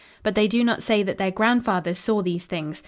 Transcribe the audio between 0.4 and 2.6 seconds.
do not say that their grandfathers saw these